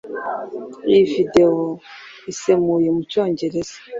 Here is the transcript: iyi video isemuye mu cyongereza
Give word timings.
iyi 0.89 1.03
video 1.13 1.49
isemuye 2.31 2.87
mu 2.95 3.01
cyongereza 3.11 3.75